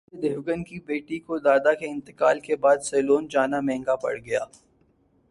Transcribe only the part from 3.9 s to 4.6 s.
پڑ گیا